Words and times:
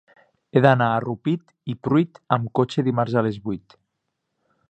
He 0.51 0.61
d'anar 0.65 0.85
a 0.93 1.01
Rupit 1.03 1.43
i 1.73 1.75
Pruit 1.87 2.17
amb 2.37 2.51
cotxe 2.61 2.87
dimarts 2.89 3.19
a 3.21 3.25
les 3.27 3.39
vuit. 3.47 3.77